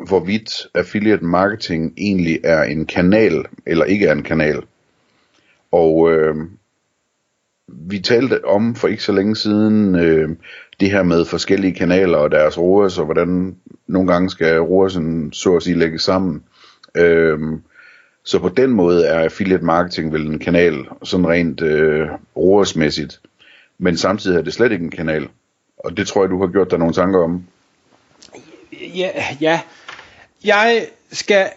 [0.00, 4.62] hvorvidt affiliate marketing egentlig er en kanal, eller ikke er en kanal.
[5.72, 6.36] Og øh,
[7.68, 10.28] vi talte om for ikke så længe siden øh,
[10.80, 13.56] det her med forskellige kanaler og deres ROAS, og hvordan
[13.86, 16.42] nogle gange skal ROAS'en så at sige lægges sammen.
[16.94, 17.38] Øh,
[18.24, 23.20] så på den måde er affiliate marketing vel en kanal, sådan rent øh, ROAS-mæssigt.
[23.78, 25.28] Men samtidig er det slet ikke en kanal.
[25.76, 27.44] Og det tror jeg, du har gjort dig nogle tanker om.
[28.72, 29.60] Ja, ja.
[30.46, 31.48] Jeg skal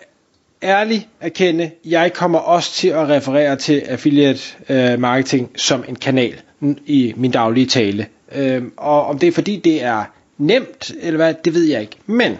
[0.63, 6.41] ærligt erkende, jeg kommer også til at referere til affiliate øh, marketing som en kanal
[6.86, 8.08] i min daglige tale.
[8.36, 10.03] Øh, og om det er fordi det er
[10.38, 11.95] nemt, eller hvad, det ved jeg ikke.
[12.05, 12.38] Men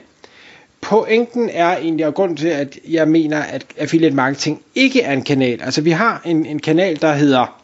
[0.82, 5.24] pointen er egentlig, og grund til, at jeg mener, at affiliate marketing ikke er en
[5.24, 5.62] kanal.
[5.62, 7.62] Altså vi har en, en kanal, der hedder,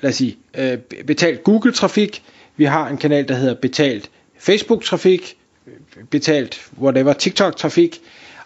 [0.00, 2.22] lad os sige, øh, betalt Google-trafik.
[2.56, 5.36] Vi har en kanal, der hedder betalt Facebook-trafik
[6.10, 8.00] betalt whatever TikTok-trafik.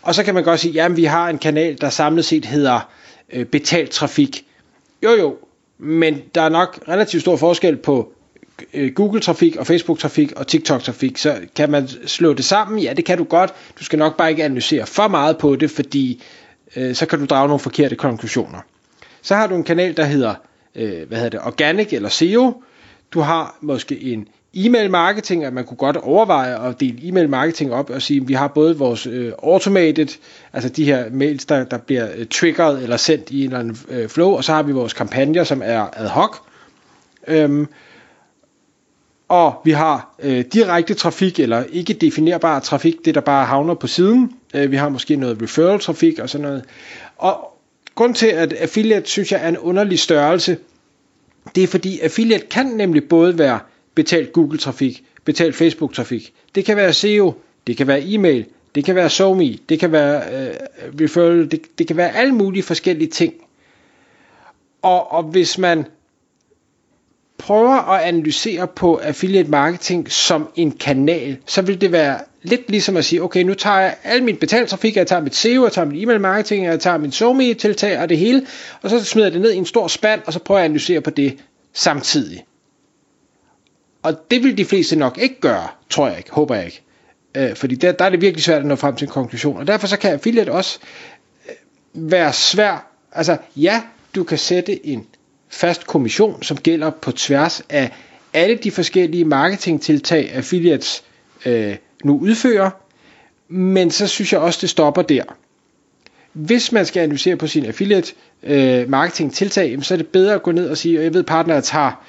[0.04, 2.90] Og så kan man godt sige, jamen vi har en kanal, der samlet set hedder
[3.32, 4.44] øh, betalt trafik.
[5.02, 5.36] Jo jo,
[5.78, 8.12] men der er nok relativt stor forskel på
[8.74, 11.18] øh, Google-trafik og Facebook-trafik og TikTok-trafik.
[11.18, 12.78] Så kan man slå det sammen?
[12.78, 13.54] Ja, det kan du godt.
[13.78, 16.22] Du skal nok bare ikke analysere for meget på det, fordi
[16.76, 18.58] øh, så kan du drage nogle forkerte konklusioner.
[19.22, 20.34] Så har du en kanal, der hedder,
[20.74, 22.62] øh, hvad hedder det, Organic eller SEO.
[23.12, 27.72] Du har måske en e-mail marketing, at man kunne godt overveje at dele e-mail marketing
[27.72, 30.18] op og sige, at vi har både vores øh, automated,
[30.52, 33.78] altså de her mails, der, der bliver øh, triggeret eller sendt i en eller anden
[33.88, 36.36] øh, flow, og så har vi vores kampagner, som er ad hoc.
[37.26, 37.66] Øhm,
[39.28, 43.86] og vi har øh, direkte trafik, eller ikke definerbar trafik, det der bare havner på
[43.86, 44.32] siden.
[44.54, 46.64] Øh, vi har måske noget referral trafik og sådan noget.
[47.16, 47.58] Og
[47.94, 50.56] grund til, at affiliate synes jeg er en underlig størrelse,
[51.54, 53.58] det er fordi affiliate kan nemlig både være
[53.94, 56.32] betalt Google-trafik, betalt Facebook-trafik.
[56.54, 57.34] Det kan være SEO,
[57.66, 60.54] det kan være e-mail, det kan være SoMe, det kan være øh,
[61.00, 63.34] referral, det, det kan være alle mulige forskellige ting.
[64.82, 65.84] Og, og hvis man
[67.38, 72.96] prøver at analysere på affiliate marketing som en kanal, så vil det være lidt ligesom
[72.96, 75.86] at sige, okay, nu tager jeg al min betaltrafik, jeg tager mit SEO, jeg tager
[75.86, 78.46] mit e-mail marketing, jeg tager min SoMe tiltag og det hele,
[78.82, 80.68] og så smider jeg det ned i en stor spand, og så prøver jeg at
[80.68, 81.38] analysere på det
[81.72, 82.44] samtidig.
[84.04, 86.82] Og det vil de fleste nok ikke gøre, tror jeg ikke, håber jeg ikke.
[87.34, 89.56] Øh, fordi der, der er det virkelig svært at nå frem til en konklusion.
[89.56, 90.78] Og derfor så kan affiliate også
[91.48, 92.86] øh, være svær.
[93.12, 93.82] Altså ja,
[94.14, 95.06] du kan sætte en
[95.48, 97.90] fast kommission, som gælder på tværs af
[98.32, 101.04] alle de forskellige marketingtiltag, affiliates
[101.46, 102.70] øh, nu udfører.
[103.48, 105.22] Men så synes jeg også, det stopper der.
[106.32, 110.42] Hvis man skal analysere på sin affiliate øh, marketing tiltag, så er det bedre at
[110.42, 112.04] gå ned og sige, at jeg ved, partneret har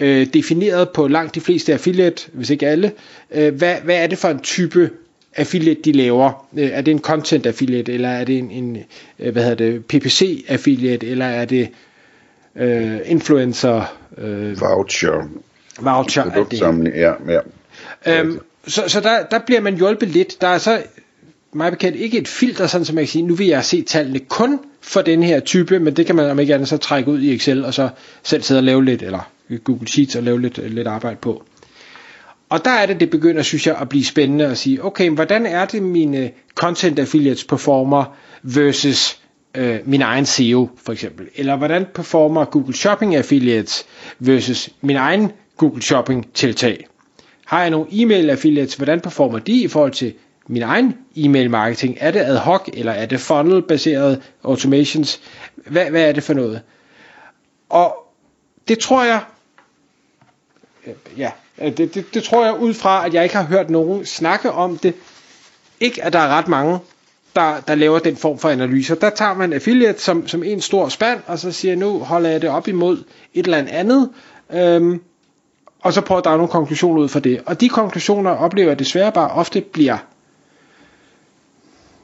[0.00, 2.92] øh, defineret på langt de fleste affiliate, hvis ikke alle,
[3.30, 4.90] øh, hvad, hvad er det for en type
[5.36, 6.46] affiliate, de laver?
[6.56, 8.78] Øh, er det en content affiliate, eller er det en, en
[9.18, 11.68] øh, hvad hedder det, PPC affiliate, eller er det
[12.56, 13.96] øh, influencer?
[14.18, 15.28] Øh, voucher.
[15.80, 16.30] Voucher.
[16.30, 17.12] Produktsamling, ja.
[17.28, 17.40] ja.
[18.06, 20.40] Øhm, så så der, der bliver man hjulpet lidt.
[20.40, 20.82] Der er så
[21.52, 24.18] mig bekendt ikke et filter, sådan som jeg kan sige, nu vil jeg se tallene
[24.18, 27.20] kun for den her type, men det kan man om ikke andet så trække ud
[27.20, 27.88] i Excel, og så
[28.22, 29.30] selv sidde og lave lidt, eller
[29.64, 31.42] Google Sheets og lave lidt, øh, lidt arbejde på.
[32.48, 35.46] Og der er det, det begynder, synes jeg, at blive spændende at sige, okay, hvordan
[35.46, 39.20] er det mine content affiliates performer versus
[39.54, 41.26] øh, min egen SEO for eksempel?
[41.36, 43.86] Eller hvordan performer Google Shopping affiliates
[44.18, 46.86] versus min egen Google Shopping tiltag?
[47.46, 50.12] Har jeg nogle e-mail affiliates, hvordan performer de i forhold til
[50.46, 51.96] min egen e-mail marketing?
[52.00, 55.20] Er det ad hoc, eller er det funnel baseret automations?
[55.54, 56.62] Hvad, hvad er det for noget?
[57.68, 57.96] Og
[58.68, 59.20] det tror jeg
[60.86, 63.70] øh, ja, øh, det, det, det tror jeg ud fra, at jeg ikke har hørt
[63.70, 64.94] nogen snakke om det.
[65.80, 66.78] Ikke, at der er ret mange,
[67.36, 68.94] der, der laver den form for analyser.
[68.94, 72.42] Der tager man affiliate som, som en stor spand, og så siger nu holder jeg
[72.42, 73.04] det op imod
[73.34, 74.10] et eller andet,
[74.52, 75.02] øhm,
[75.80, 77.42] og så prøver at drage nogle konklusioner ud fra det.
[77.46, 79.98] Og de konklusioner oplever jeg desværre bare ofte bliver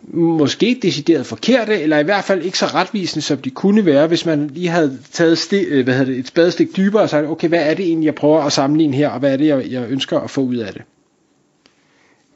[0.09, 4.27] måske decideret forkerte, eller i hvert fald ikke så retvisende, som de kunne være, hvis
[4.27, 7.49] man lige havde taget sti, øh, hvad hedder det, et spadestik dybere og sagt, okay,
[7.49, 9.91] hvad er det egentlig, jeg prøver at sammenligne her, og hvad er det, jeg, jeg
[9.91, 10.83] ønsker at få ud af det?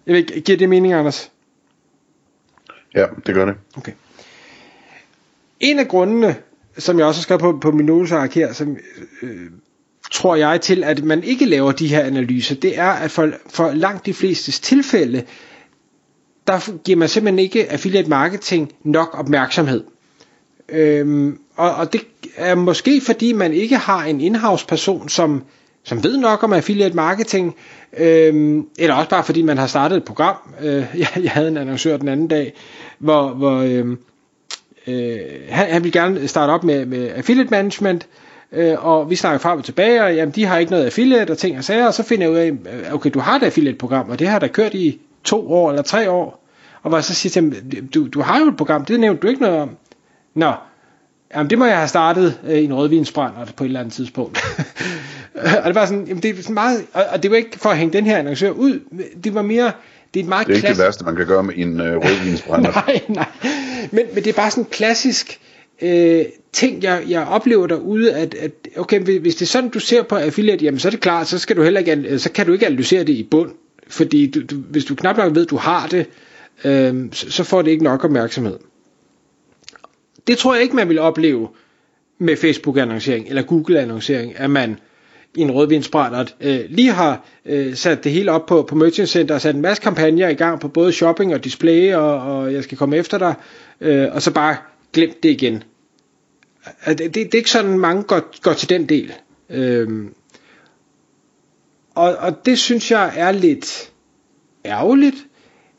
[0.07, 1.31] Jeg ved, giver det mening, Anders?
[2.95, 3.55] Ja, det gør det.
[3.77, 3.93] Okay.
[5.61, 6.37] en af grundene,
[6.79, 8.77] som jeg også har skrevet på, på min notesark her, som
[9.23, 9.51] øh,
[10.11, 13.73] tror jeg til, at man ikke laver de her analyser, det er, at for, for
[13.73, 15.25] langt de fleste tilfælde,
[16.51, 19.85] der giver man simpelthen ikke affiliate marketing nok opmærksomhed.
[20.69, 22.01] Øhm, og, og det
[22.37, 25.45] er måske fordi man ikke har en in-house person, som,
[25.85, 27.57] som ved nok om affiliate marketing,
[27.99, 30.37] øhm, eller også bare fordi man har startet et program.
[30.61, 32.53] Øh, jeg, jeg havde en annoncør den anden dag,
[32.99, 33.99] hvor, hvor øhm,
[34.87, 35.19] øh,
[35.49, 38.07] han, han ville gerne starte op med, med affiliate management,
[38.53, 41.39] øh, og vi snakker frem og tilbage, og jamen, de har ikke noget affiliate og
[41.39, 43.79] ting og sager, og så finder jeg ud af, øh, okay, du har et affiliate
[43.79, 46.40] program, og det har der kørt i to år eller tre år,
[46.83, 49.23] og hvor jeg så siger til dem, du, du har jo et program, det nævnte
[49.23, 49.77] du ikke noget om.
[50.35, 50.53] Nå,
[51.35, 54.39] jamen det må jeg have startet øh, en rødvinsbrand på et eller andet tidspunkt.
[55.63, 57.71] og det var sådan, jamen det er sådan meget, og, og det var ikke for
[57.71, 58.81] at hænge den her annoncør ud,
[59.25, 59.73] det var mere,
[60.15, 60.79] det er et meget Det er ikke klassisk...
[60.81, 62.73] det værste, man kan gøre med en øh, rødvinsbrænder.
[62.87, 63.29] nej, nej.
[63.91, 65.41] Men, men det er bare sådan en klassisk
[65.83, 70.03] øh, ting, jeg, jeg oplever derude, at, at okay, hvis det er sådan, du ser
[70.03, 72.53] på affiliate, jamen så er det klart, så, skal du heller ikke, så kan du
[72.53, 73.51] ikke analysere det i bund.
[73.89, 76.07] Fordi du, du, hvis du knap nok ved, du har det,
[76.65, 78.59] øh, så, får det ikke nok opmærksomhed.
[80.27, 81.49] Det tror jeg ikke, man vil opleve
[82.19, 84.79] med Facebook-annoncering eller Google-annoncering, at man
[85.35, 89.35] i en rødvinsbrændert øh, lige har øh, sat det hele op på, på Merchant Center
[89.35, 92.65] og sat en masse kampagner i gang på både shopping og display og, og jeg
[92.65, 93.35] skal komme efter dig
[93.81, 94.57] øh, og så bare
[94.93, 95.63] glemt det igen.
[96.87, 99.13] Det, det, det er ikke sådan mange går, går til den del.
[99.51, 99.89] Øh,
[101.95, 103.93] og, og det synes jeg er lidt
[104.65, 105.27] ærgerligt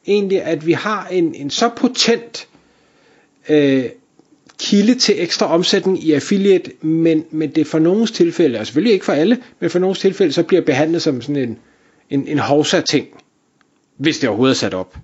[0.07, 2.47] egentlig at vi har en, en så potent
[3.49, 3.85] øh,
[4.59, 9.05] kilde til ekstra omsætning i affiliate, men, men det for nogens tilfælde, og selvfølgelig ikke
[9.05, 11.57] for alle, men for nogens tilfælde, så bliver behandlet som sådan en,
[12.09, 13.07] en, en hovsa-ting,
[13.97, 14.97] hvis det overhovedet er sat op.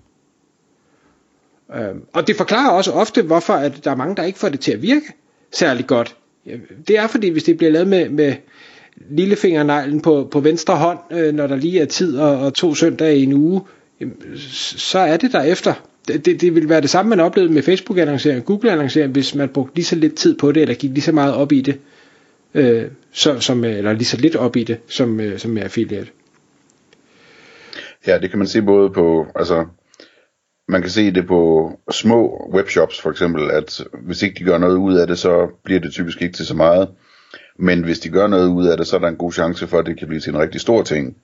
[1.75, 4.59] Øhm, og det forklarer også ofte, hvorfor at der er mange, der ikke får det
[4.59, 5.05] til at virke
[5.51, 6.15] særlig godt.
[6.87, 8.35] Det er fordi, hvis det bliver lavet med, med
[9.09, 13.17] lillefingerneglen på, på venstre hånd, øh, når der lige er tid og, og to søndage
[13.17, 13.61] i en uge,
[14.77, 15.73] så er det derefter
[16.07, 19.49] det, det, det vil være det samme, man oplevede med Facebook-annoncering og Google-annoncering, hvis man
[19.49, 21.79] brugte lige så lidt tid på det, eller gik lige så meget op i det,
[22.53, 25.63] øh, så, som, øh, eller lige så lidt op i det, som, øh, som med
[25.63, 26.07] affiliate.
[28.07, 29.65] Ja, det kan man se både på, altså,
[30.67, 34.77] man kan se det på små webshops for eksempel, at hvis ikke de gør noget
[34.77, 36.89] ud af det, så bliver det typisk ikke til så meget.
[37.59, 39.79] Men hvis de gør noget ud af det, så er der en god chance for,
[39.79, 41.17] at det kan blive til en rigtig stor ting.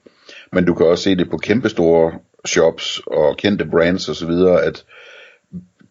[0.52, 2.12] Men du kan også se det på kæmpestore
[2.46, 4.32] shops og kendte brands osv.,
[4.64, 4.86] at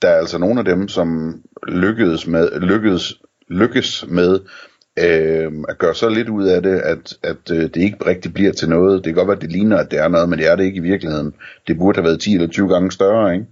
[0.02, 3.14] der er altså nogle af dem, som lykkedes med, lykkedes,
[3.48, 4.40] lykkes med
[4.98, 8.52] øh, at gøre så lidt ud af det, at, at øh, det ikke rigtig bliver
[8.52, 9.04] til noget.
[9.04, 10.64] Det kan godt være, at det ligner, at det er noget, men det er det
[10.64, 11.34] ikke i virkeligheden.
[11.66, 13.46] Det burde have været 10 eller 20 gange større, ikke?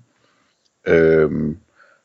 [0.87, 1.31] Øh,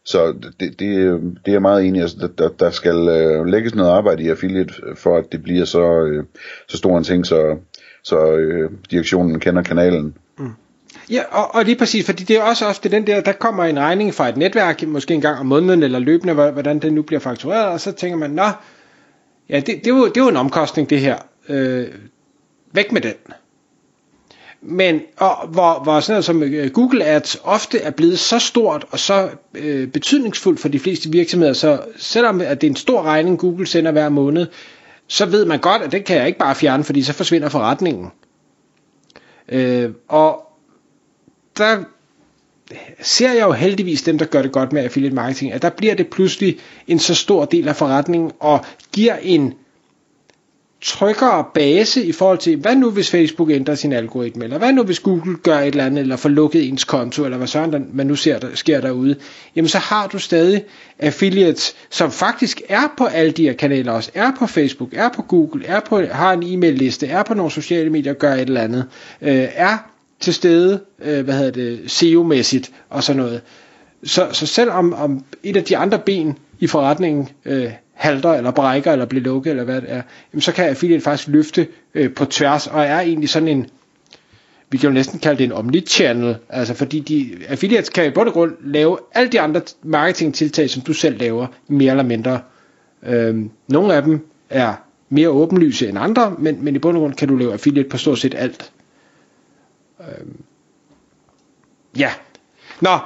[0.06, 2.02] så det, det, det er jeg meget enig i.
[2.02, 6.02] Altså, der, der skal øh, lægges noget arbejde i affiliate, for at det bliver så,
[6.02, 6.24] øh,
[6.68, 7.58] så stor en ting, så,
[8.04, 10.18] så øh, direktionen kender kanalen.
[10.40, 10.52] Mm.
[11.10, 13.80] Ja, og, og lige præcis, fordi det er også ofte den der, der kommer en
[13.80, 17.20] regning fra et netværk, måske en gang om måneden eller løbende, hvordan den nu bliver
[17.20, 18.50] faktureret, og så tænker man, nå,
[19.50, 21.18] ja, det, det, er, jo, det er jo en omkostning det her,
[21.50, 21.88] øh,
[22.74, 23.14] væk med den.
[24.62, 28.86] Men og, hvor, hvor sådan noget som øh, Google Ads ofte er blevet så stort
[28.92, 33.02] og så øh, betydningsfuldt for de fleste virksomheder, så selvom at det er en stor
[33.02, 34.48] regning, Google sender hver måned,
[35.08, 38.12] så ved man godt, at det kan jeg ikke bare fjerne, fordi så forsvinder forretningen.
[39.50, 40.45] Øh, og
[41.58, 41.84] der
[43.02, 45.96] ser jeg jo heldigvis dem, der gør det godt med affiliate marketing, at der bliver
[45.96, 46.58] det pludselig
[46.88, 49.54] en så stor del af forretningen, og giver en
[50.82, 54.84] tryggere base i forhold til, hvad nu hvis Facebook ændrer sin algoritme, eller hvad nu
[54.84, 58.08] hvis Google gør et eller andet, eller får lukket ens konto, eller hvad sådan man
[58.08, 59.16] nu ser der, sker derude,
[59.56, 60.64] jamen så har du stadig
[61.00, 65.22] affiliates, som faktisk er på alle de her kanaler også, er på Facebook, er på
[65.22, 68.62] Google, er på, har en e-mail liste, er på nogle sociale medier, gør et eller
[68.62, 68.86] andet,
[69.22, 69.78] øh, er
[70.20, 73.42] til stede, øh, hvad hedder det, SEO-mæssigt og sådan noget.
[74.04, 78.92] Så, så selvom om et af de andre ben i forretningen øh, halter eller brækker
[78.92, 80.02] eller bliver lukket eller hvad det er,
[80.34, 83.68] jamen så kan affiliate faktisk løfte øh, på tværs og er egentlig sådan en,
[84.70, 88.28] vi kan jo næsten kalde det en omnichannel, altså fordi de, affiliates kan i bund
[88.28, 92.40] og grund lave alle de andre marketingtiltag, som du selv laver, mere eller mindre.
[93.06, 94.74] Øhm, nogle af dem er
[95.10, 97.98] mere åbenlyse end andre, men, men i bund og grund kan du lave affiliate på
[97.98, 98.72] stort set alt.
[100.00, 100.38] Øhm,
[101.98, 102.12] ja.
[102.82, 102.98] Nå,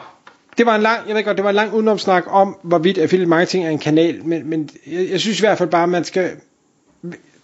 [0.57, 3.29] det var en lang, jeg ved godt, det var en lang udenomsnak om, hvorvidt affiliate
[3.29, 6.31] marketing er en kanal, men, men jeg, jeg synes i hvert fald bare, man skal,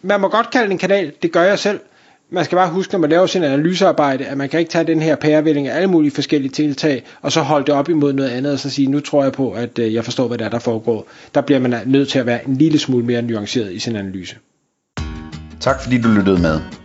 [0.02, 1.80] man må godt kalde det en kanal, det gør jeg selv,
[2.30, 5.02] man skal bare huske, når man laver sin analysearbejde, at man kan ikke tage den
[5.02, 8.54] her pærevælling af alle mulige forskellige tiltag, og så holde det op imod noget andet,
[8.54, 10.60] og så sige, nu tror jeg på, at øh, jeg forstår, hvad der er, der
[10.60, 11.08] foregår.
[11.36, 14.36] Der bliver man nødt til at være en lille smule mere nuanceret i sin analyse.
[15.60, 16.85] Tak fordi du lyttede med.